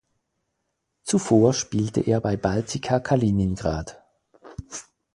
[1.03, 4.01] Zuvor spielte er bei Baltika Kaliningrad.